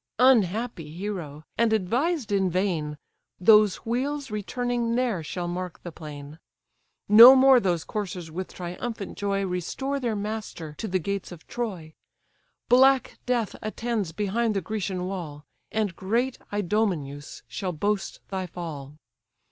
Unhappy 0.17 0.89
hero! 0.89 1.43
and 1.59 1.71
advised 1.71 2.31
in 2.31 2.49
vain; 2.49 2.97
Those 3.39 3.75
wheels 3.85 4.31
returning 4.31 4.95
ne'er 4.95 5.21
shall 5.21 5.47
mark 5.47 5.83
the 5.83 5.91
plain; 5.91 6.39
No 7.07 7.35
more 7.35 7.59
those 7.59 7.83
coursers 7.83 8.31
with 8.31 8.51
triumphant 8.51 9.15
joy 9.15 9.45
Restore 9.45 9.99
their 9.99 10.15
master 10.15 10.73
to 10.79 10.87
the 10.87 10.97
gates 10.97 11.31
of 11.31 11.45
Troy! 11.45 11.93
Black 12.67 13.19
death 13.27 13.55
attends 13.61 14.11
behind 14.11 14.55
the 14.55 14.61
Grecian 14.61 15.05
wall, 15.05 15.45
And 15.71 15.95
great 15.95 16.39
Idomeneus 16.51 17.43
shall 17.47 17.71
boast 17.71 18.21
thy 18.29 18.47
fall! 18.47 18.95